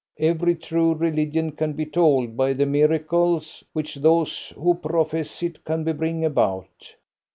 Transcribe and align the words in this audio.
Every 0.17 0.55
true 0.55 0.95
religion 0.95 1.51
can 1.51 1.73
be 1.73 1.85
told 1.85 2.35
by 2.35 2.53
the 2.53 2.65
miracles 2.65 3.63
which 3.73 3.93
those 3.97 4.49
who 4.57 4.73
profess 4.73 5.43
it 5.43 5.63
can 5.63 5.83
bring 5.95 6.25
about. 6.25 6.95